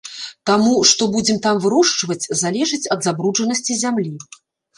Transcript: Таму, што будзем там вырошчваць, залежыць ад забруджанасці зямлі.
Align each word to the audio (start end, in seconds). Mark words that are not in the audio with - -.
Таму, 0.49 0.69
што 0.91 1.07
будзем 1.15 1.37
там 1.43 1.59
вырошчваць, 1.65 2.29
залежыць 2.41 2.81
ад 2.97 3.07
забруджанасці 3.11 3.79
зямлі. 3.85 4.11